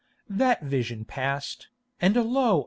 That 0.31 0.63
vision 0.63 1.05
passed, 1.05 1.67
and 2.01 2.15
lo! 2.15 2.59